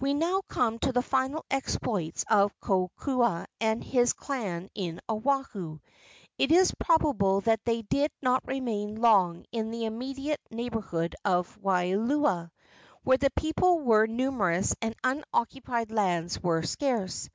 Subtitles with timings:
[0.00, 5.78] We now come to the final exploits of Kokoa and his clan in Oahu.
[6.36, 12.50] It is probable that they did not remain long in the immediate neighborhood of Waialua,
[13.04, 17.30] where the people were numerous and unoccupied lands were scarce.